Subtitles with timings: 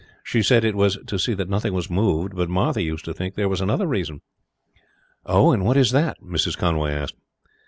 [0.23, 3.35] She said it was to see that nothing was moved, but Martha used to think
[3.35, 4.21] there was another reason."
[5.27, 6.57] "What is that?" Mrs.
[6.57, 7.13] Conway asked.